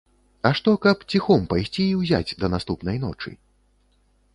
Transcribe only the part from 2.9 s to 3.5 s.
ночы?